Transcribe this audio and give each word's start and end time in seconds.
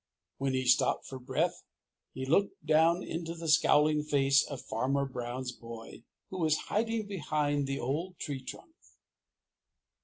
When 0.39 0.53
he 0.53 0.65
stopped 0.65 1.05
for 1.05 1.19
breath, 1.19 1.61
he 2.11 2.25
looked 2.25 2.65
down 2.65 3.03
into 3.03 3.35
the 3.35 3.47
scowling 3.47 4.01
face 4.01 4.43
of 4.43 4.61
Farmer 4.65 5.05
Brown's 5.05 5.51
boy, 5.51 6.01
who 6.31 6.39
was 6.39 6.57
hiding 6.73 7.05
behind 7.05 7.67
the 7.67 7.77
old 7.79 8.17
tree 8.17 8.41
trunk. 8.43 8.73